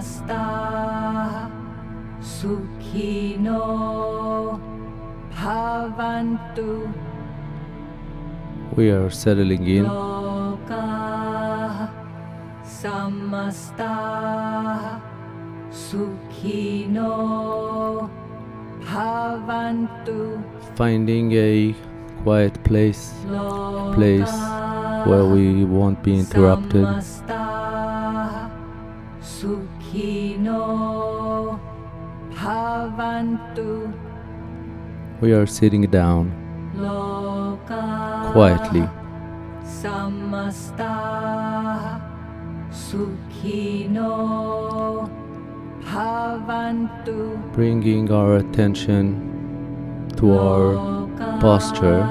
[0.00, 1.48] samasta
[2.20, 3.60] sukhino.
[5.32, 6.92] Bhavantu.
[8.76, 9.84] We are settling in.
[9.84, 10.82] loka.
[12.64, 13.92] Samasta.
[15.70, 17.10] Sukhino.
[18.82, 20.42] Bhavantu.
[20.76, 21.74] Finding a
[22.22, 24.36] quiet place, a place
[25.06, 26.86] where we won't be interrupted.
[35.20, 36.30] We are sitting down
[38.32, 38.84] quietly,
[39.64, 40.92] samasta
[42.70, 44.12] sukhino
[45.82, 49.16] bhavantu bringing our attention
[50.16, 50.76] to our
[51.40, 52.04] posture.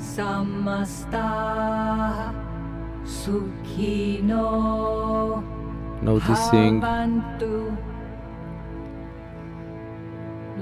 [0.00, 1.28] samasta
[3.04, 4.46] sukhino
[6.02, 6.82] noticing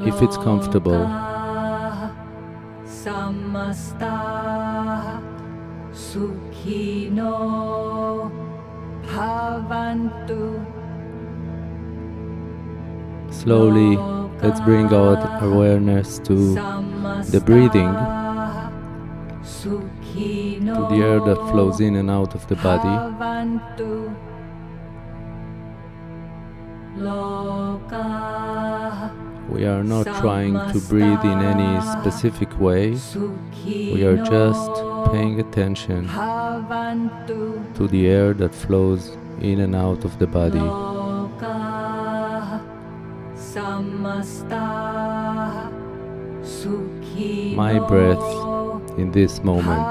[0.07, 1.07] if it's comfortable.
[13.31, 13.97] Slowly,
[14.43, 16.55] let's bring out awareness to
[17.31, 17.93] the breathing,
[19.55, 22.97] to the air that flows in and out of the body.
[29.49, 32.97] We are not trying to breathe in any specific way.
[33.65, 34.71] We are just
[35.13, 40.59] paying attention to the air that flows in and out of the body.
[40.59, 42.61] loka
[43.35, 44.67] samasta
[46.43, 49.87] sukhino My breath in this moment.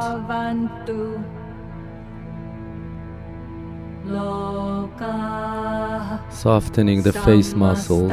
[4.05, 5.56] Loka
[6.29, 8.11] Softening the face muscles,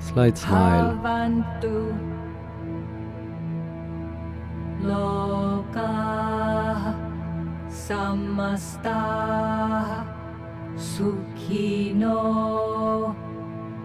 [0.00, 0.98] slight smile,
[7.92, 9.00] samasta
[10.76, 12.18] sukhino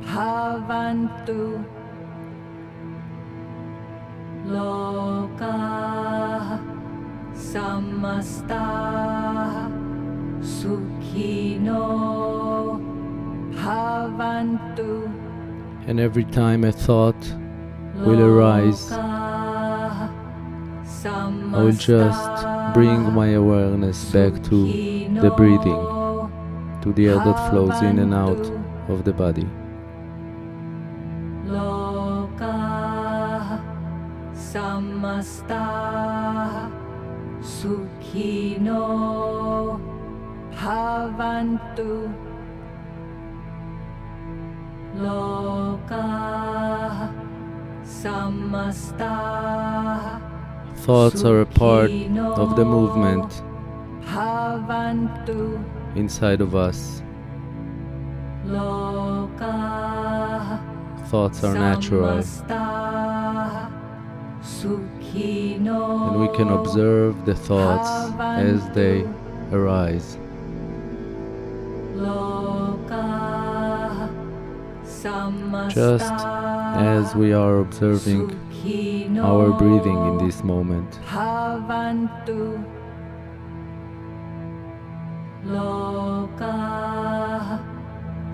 [0.05, 1.41] bhavantu
[4.53, 5.55] loka
[7.37, 8.65] samasta
[10.41, 11.83] sukhino
[13.55, 14.91] bhavantu
[15.87, 17.15] and every time a thought
[17.95, 20.09] will arise, I
[21.53, 24.67] will just bring my awareness back to
[25.21, 25.81] the breathing,
[26.81, 28.51] to the air that flows in and out
[28.89, 29.47] of the body.
[31.47, 32.57] loka
[34.33, 36.16] samasta
[37.67, 38.83] sukhino
[40.55, 41.89] bhavantu
[45.03, 46.07] loka
[47.83, 49.15] samasta
[50.85, 51.91] Thoughts are a part
[52.43, 53.43] of the movement
[55.95, 57.01] inside of us.
[58.45, 59.55] loka
[61.09, 62.23] Thoughts are natural,
[64.43, 69.05] and we can observe the thoughts as they
[69.51, 70.17] arise.
[75.69, 76.13] Just
[76.75, 78.31] as we are observing
[79.19, 80.99] our breathing in this moment.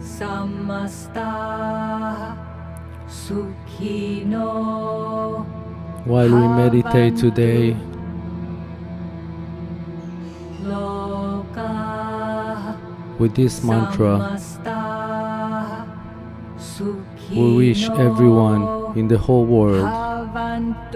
[0.04, 1.32] Samasta
[3.08, 4.44] sukhino
[6.06, 7.78] While we meditate today,
[13.18, 14.38] with this mantra,
[17.32, 19.88] we wish everyone in the whole world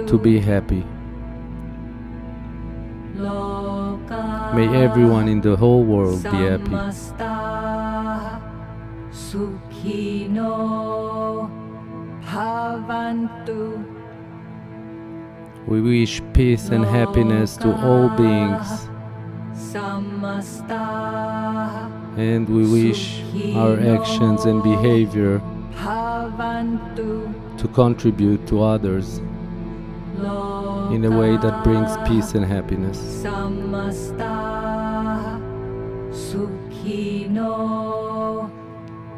[0.07, 0.83] to be happy.
[4.55, 6.75] May everyone in the whole world be happy.
[15.67, 18.87] Samasta sukhino bhavantu We wish peace and happiness to all beings,
[22.17, 23.21] and we wish
[23.55, 25.41] our actions and behavior
[27.57, 29.19] to contribute to others
[30.95, 32.97] in a way that brings peace and happiness.
[33.23, 34.33] samasta
[36.11, 37.51] sukhino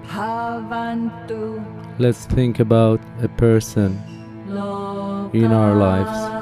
[0.07, 1.63] bhavantu
[1.99, 3.99] Let's think about a person
[5.33, 6.38] in our lives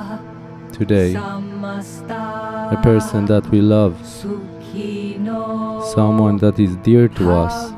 [0.78, 3.98] today, a person that we love,
[5.94, 7.72] someone that is dear to us.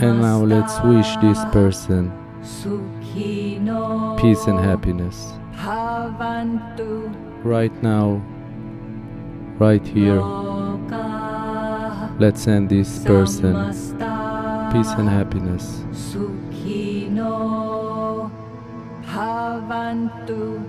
[0.00, 2.12] And now let's wish this person
[4.18, 5.34] peace and happiness.
[7.44, 8.22] Right now,
[9.58, 10.22] right here,
[12.18, 13.54] let's send this person
[14.72, 15.64] peace and happiness.
[15.92, 17.32] sukhino
[19.08, 20.60] bhavantu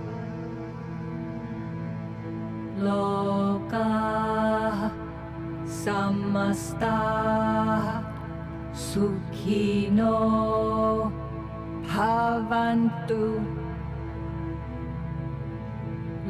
[2.88, 4.80] lokaः
[5.84, 7.84] samastah
[8.72, 10.16] sukhino
[11.92, 13.24] bhavantu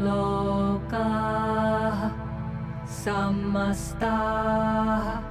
[0.08, 2.00] lokaः
[3.04, 5.29] bhavantu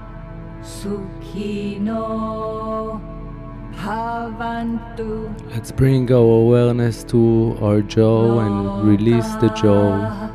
[5.50, 10.28] Let's bring our awareness to our jaw and release the jaw.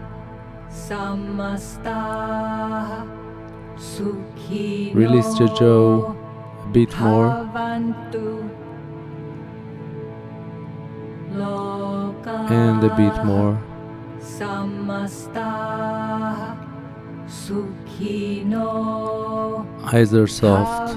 [4.93, 6.15] Release the jaw
[6.63, 7.29] a bit more.
[12.49, 13.61] And a bit more.
[19.91, 20.93] Eyes are soft,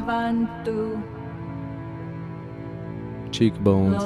[3.32, 4.02] cheekbones,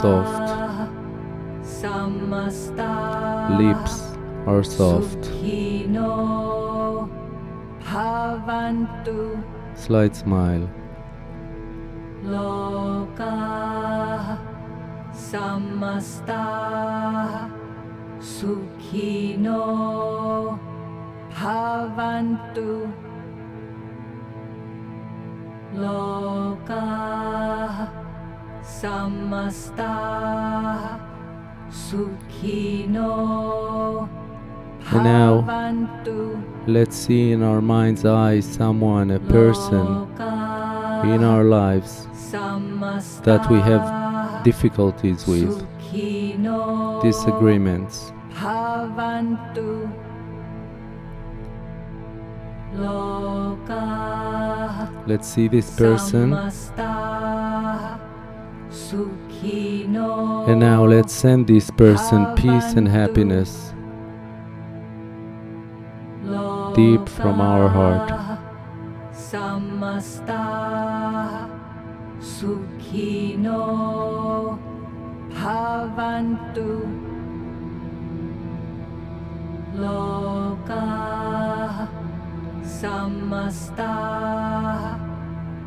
[0.00, 0.50] soft
[3.58, 3.94] lips
[4.46, 5.22] are soft.
[9.74, 10.68] Slight smile.
[12.26, 13.54] lokah
[15.14, 16.26] samastah
[18.18, 19.62] sukhino
[21.36, 22.88] bhavantu
[25.76, 27.92] lokah
[28.64, 29.76] samastah
[31.68, 33.12] sukhino
[34.88, 35.42] And now,
[36.68, 40.06] let's see in our mind's eye someone, a person
[41.10, 42.06] in our lives
[43.26, 45.58] that we have difficulties with,
[47.02, 48.12] disagreements.
[55.06, 56.34] Let's see this person.
[60.48, 63.72] And now let's send this person peace and happiness
[66.76, 68.10] deep from our heart.
[72.20, 73.62] Sukhino
[75.32, 76.70] bhavantu
[79.76, 80.66] Lokah
[82.66, 83.86] Samastah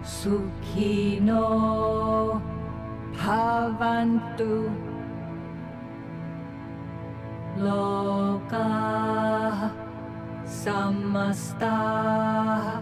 [0.03, 1.47] sukhino
[3.15, 4.67] bhavantu
[7.59, 8.79] Lokah
[10.49, 12.81] samastah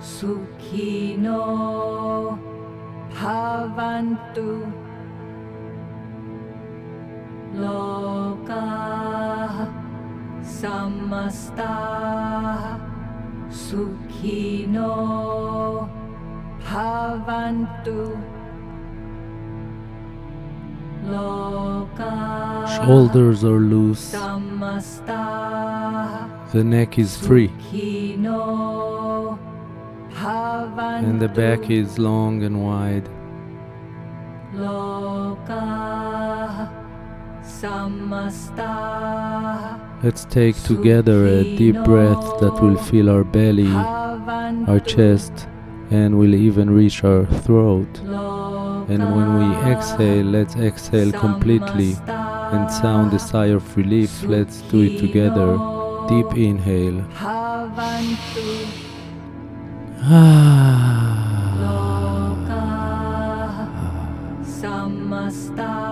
[0.00, 1.44] sukhino
[3.12, 4.64] bhavantu
[7.52, 9.68] lokah
[10.40, 11.66] samastah
[16.60, 18.18] bhavantu
[21.06, 24.10] lokah Shoulders are loose,
[26.52, 27.50] the neck is free,
[31.04, 33.08] and the back is long and wide.
[40.02, 45.46] Let's take together a deep breath that will fill our belly, our chest,
[45.90, 47.98] and will even reach our throat.
[48.88, 54.22] And when we exhale, let's exhale completely and sound a sigh of relief.
[54.24, 55.56] Let's do it together.
[56.08, 57.04] Deep inhale.
[57.18, 57.46] Ah.
[65.36, 65.85] bhavantu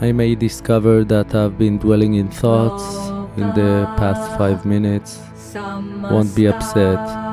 [0.00, 5.20] I may discover that I've been dwelling in thoughts in the past five minutes.
[5.54, 7.28] Won't be upset.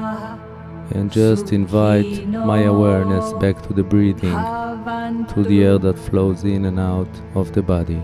[0.92, 4.38] and just invite my awareness back to the breathing,
[5.34, 8.02] to the air that flows in and out of the body.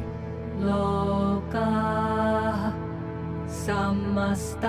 [0.62, 2.74] lokah
[3.48, 4.64] samastah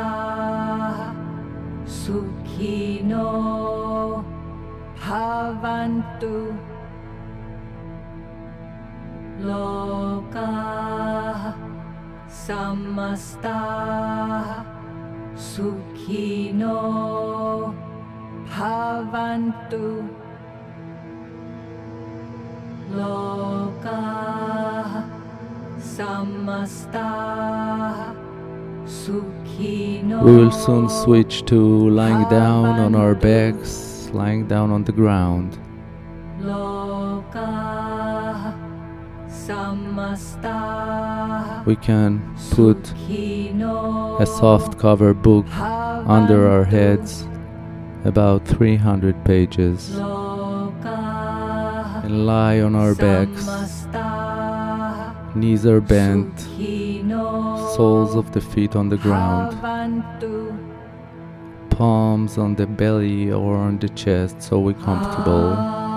[1.87, 3.91] sukhino
[9.42, 11.54] lokah
[12.28, 13.66] samastah
[15.37, 16.81] sukhino
[18.52, 20.04] Bhavantu
[22.92, 25.09] Lokaha
[25.81, 28.12] Samastaha
[28.85, 34.92] Sukhino We will soon switch to lying down on our backs, lying down on the
[34.92, 35.59] ground.
[41.66, 42.92] We can put
[44.21, 47.26] a soft cover book under our heads,
[48.04, 49.97] about 300 pages,
[52.04, 53.47] and lie on our backs.
[55.35, 56.40] Knees are bent,
[57.76, 59.57] soles of the feet on the ground,
[61.83, 65.53] palms on the belly or on the chest so we're comfortable.
[65.59, 65.91] Ah.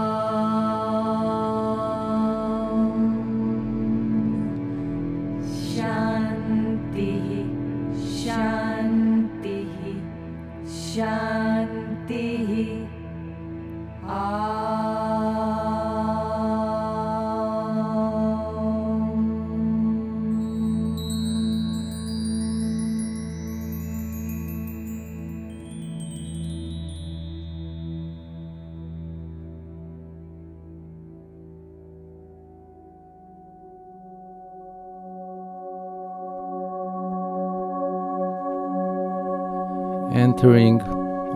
[40.46, 40.80] Entering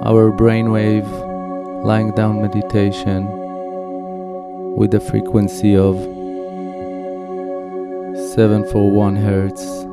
[0.03, 1.09] our brainwave
[1.83, 3.25] lying down meditation
[4.77, 5.95] with a frequency of
[8.35, 9.88] 741 hertz.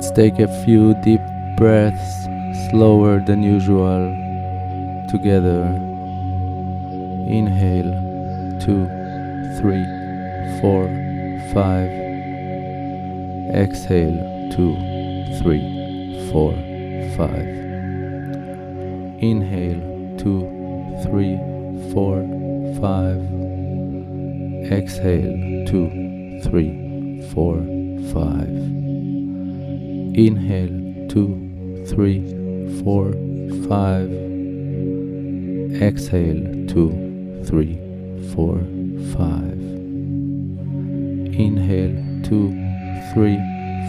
[0.00, 1.20] Let's take a few deep
[1.58, 2.24] breaths
[2.70, 4.16] slower than usual
[5.10, 5.64] together.
[7.28, 7.92] Inhale,
[8.60, 8.86] two,
[9.60, 9.84] three,
[10.58, 10.88] four,
[11.52, 11.90] five.
[13.52, 14.74] Exhale, two,
[15.42, 16.54] three, four,
[17.14, 17.46] five.
[19.20, 20.48] Inhale, two,
[21.02, 21.36] three,
[21.92, 22.24] four,
[22.80, 23.20] five.
[24.72, 27.56] Exhale, two, three, four,
[28.14, 28.89] five.
[30.14, 32.20] Inhale, two, three,
[32.82, 33.12] four,
[33.68, 34.10] five.
[35.80, 36.90] Exhale, two,
[37.46, 37.78] three,
[38.34, 38.58] four,
[39.14, 39.58] five.
[41.32, 42.50] Inhale, two,
[43.14, 43.38] three,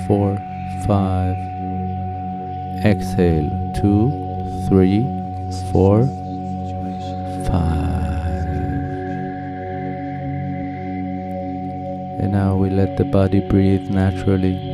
[0.07, 0.37] four,
[0.85, 1.35] five.
[2.85, 3.49] Exhale,
[3.81, 4.11] two,
[4.69, 5.01] three,
[5.71, 6.03] four,
[7.47, 8.11] five.
[12.21, 14.70] And now we let the body breathe naturally.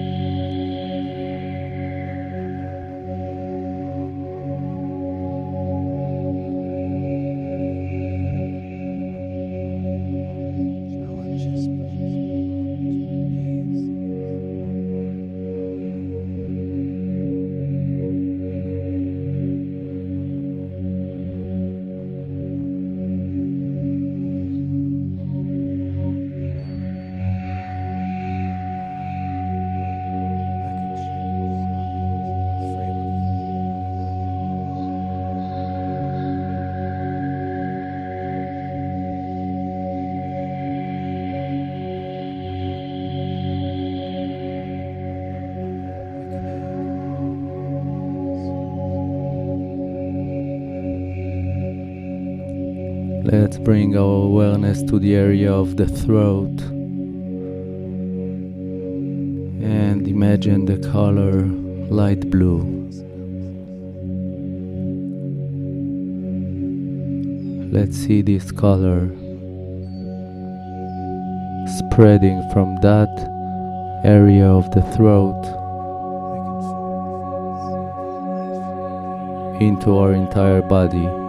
[53.29, 56.61] Let's bring our awareness to the area of the throat
[59.61, 61.41] and imagine the color
[61.91, 62.63] light blue.
[67.69, 69.09] Let's see this color
[71.79, 73.11] spreading from that
[74.05, 75.43] area of the throat
[79.59, 81.26] into our entire body.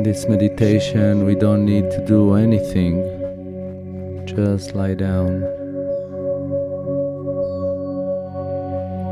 [0.00, 3.04] In this meditation, we don't need to do anything,
[4.24, 5.42] just lie down.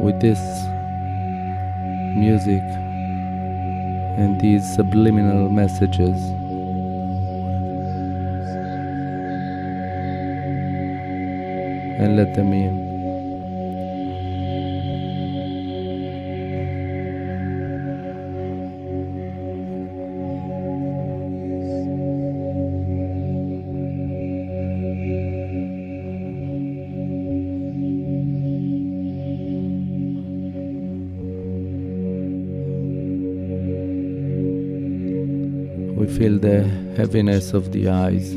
[0.03, 0.41] With this
[2.17, 2.63] music
[4.17, 6.17] and these subliminal messages.
[12.01, 12.88] And let them in.
[36.19, 36.65] Feel the
[36.97, 38.35] heaviness of the eyes,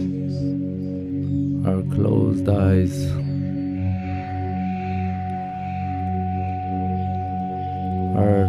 [1.65, 2.93] our closed eyes.
[8.21, 8.45] Are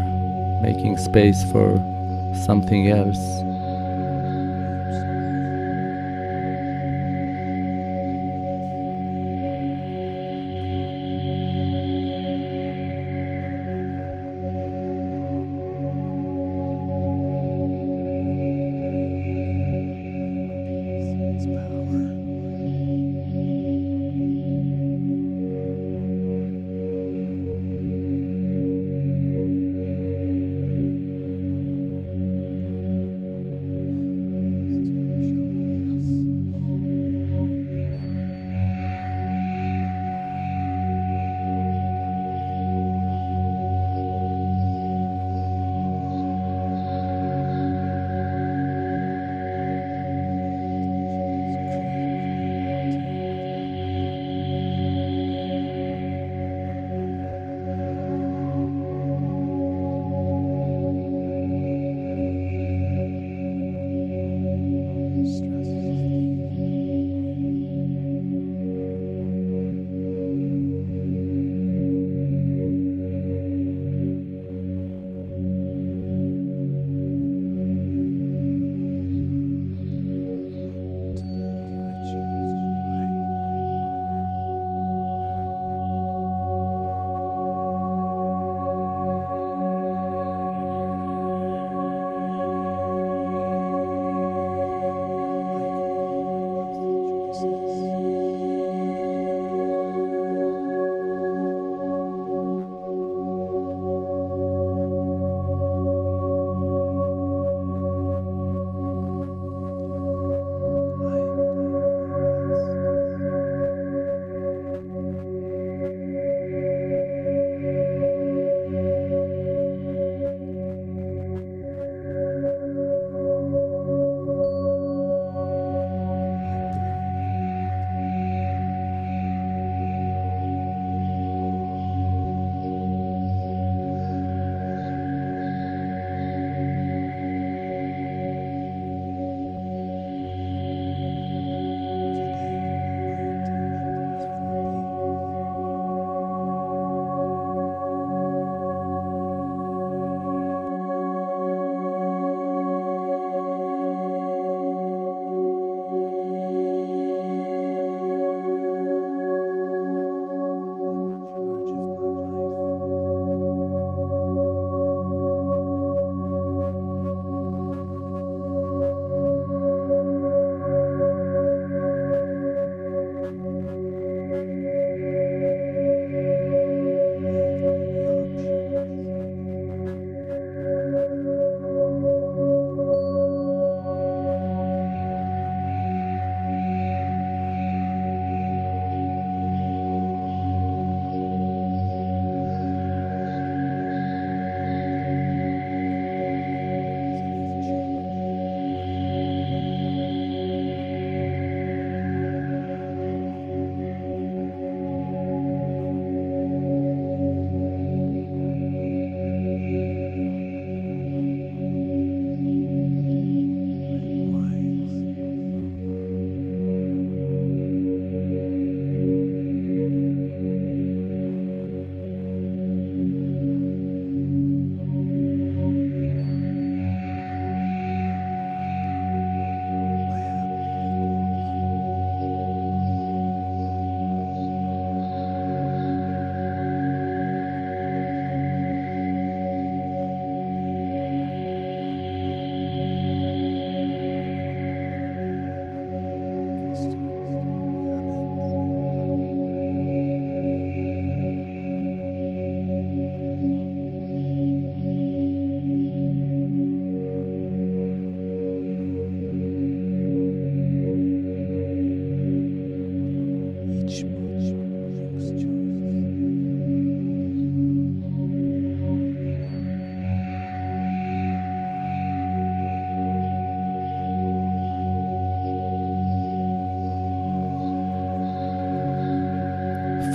[0.62, 1.78] making space for
[2.44, 3.41] something else.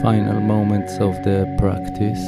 [0.08, 2.24] Final moments of the practice.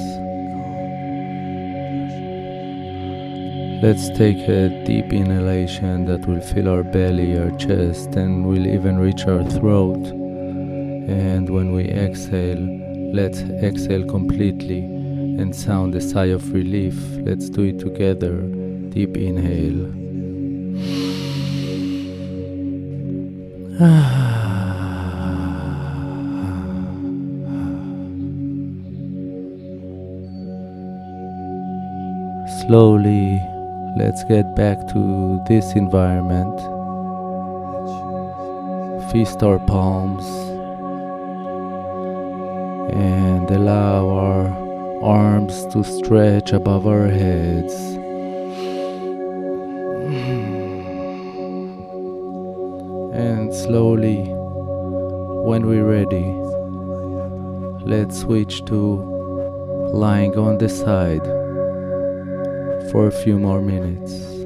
[3.82, 9.00] Let's take a deep inhalation that will fill our belly, our chest, and will even
[9.00, 10.04] reach our throat.
[11.08, 12.60] And when we exhale,
[13.14, 14.80] let's exhale completely
[15.40, 16.98] and sound a sigh of relief.
[17.28, 18.42] Let's do it together.
[18.90, 19.86] Deep inhale.
[23.82, 24.39] Ah.
[32.70, 33.42] Slowly,
[33.96, 36.56] let's get back to this environment.
[39.12, 40.24] Feast our palms
[42.94, 47.74] and allow our arms to stretch above our heads.
[53.18, 54.26] And slowly,
[55.50, 56.28] when we're ready,
[57.84, 58.78] let's switch to
[59.92, 61.39] lying on the side
[62.92, 64.39] for a few more minutes.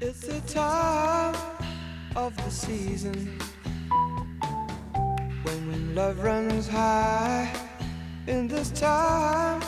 [0.00, 1.34] It's the time
[2.14, 3.36] of the season
[5.42, 7.52] when, when love runs high.
[8.28, 9.60] In this time,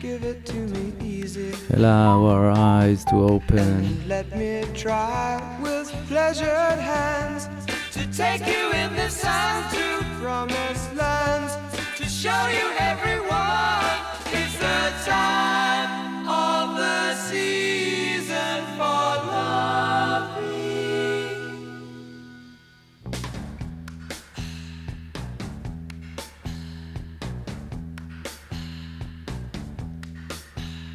[0.00, 1.52] give it to me easy.
[1.74, 3.58] Allow our eyes to open.
[3.58, 7.48] And let me try with pleasured hands
[7.90, 11.56] to take you in the sun to promised lands
[11.96, 13.98] to show you everyone.
[14.32, 15.71] It's the time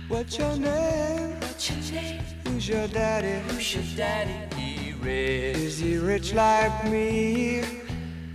[0.07, 1.39] What's your name?
[1.41, 2.21] What's your name?
[2.45, 3.41] Who's your daddy?
[3.49, 4.55] Who's your daddy?
[4.55, 5.57] He rich.
[5.57, 7.63] Is he rich like me?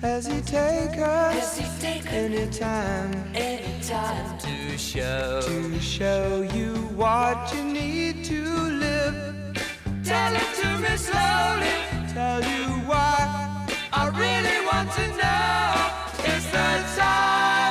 [0.02, 5.40] Has he take us Has he taken anytime any time to show?
[5.42, 9.56] to show you what you need to live?
[10.04, 11.72] Tell it to me slowly.
[12.12, 16.34] Tell you why I really want to know.
[16.34, 17.61] It's the time of the season.